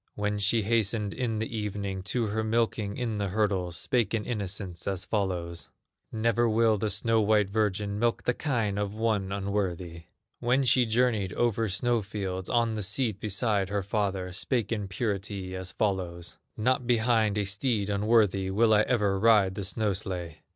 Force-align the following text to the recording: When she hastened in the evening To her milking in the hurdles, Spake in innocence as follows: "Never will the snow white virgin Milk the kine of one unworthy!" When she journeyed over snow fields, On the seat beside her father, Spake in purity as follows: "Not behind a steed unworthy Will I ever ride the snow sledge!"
When 0.15 0.39
she 0.39 0.63
hastened 0.63 1.13
in 1.13 1.37
the 1.37 1.55
evening 1.55 2.01
To 2.05 2.25
her 2.25 2.43
milking 2.43 2.97
in 2.97 3.19
the 3.19 3.27
hurdles, 3.27 3.77
Spake 3.77 4.15
in 4.15 4.25
innocence 4.25 4.87
as 4.87 5.05
follows: 5.05 5.69
"Never 6.11 6.49
will 6.49 6.79
the 6.79 6.89
snow 6.89 7.21
white 7.21 7.51
virgin 7.51 7.99
Milk 7.99 8.23
the 8.23 8.33
kine 8.33 8.79
of 8.79 8.95
one 8.95 9.31
unworthy!" 9.31 10.05
When 10.39 10.63
she 10.63 10.87
journeyed 10.87 11.33
over 11.33 11.69
snow 11.69 12.01
fields, 12.01 12.49
On 12.49 12.73
the 12.73 12.81
seat 12.81 13.19
beside 13.19 13.69
her 13.69 13.83
father, 13.83 14.33
Spake 14.33 14.71
in 14.71 14.87
purity 14.87 15.55
as 15.55 15.71
follows: 15.71 16.35
"Not 16.57 16.87
behind 16.87 17.37
a 17.37 17.43
steed 17.45 17.91
unworthy 17.91 18.49
Will 18.49 18.73
I 18.73 18.81
ever 18.81 19.19
ride 19.19 19.53
the 19.53 19.65
snow 19.65 19.93
sledge!" 19.93 20.37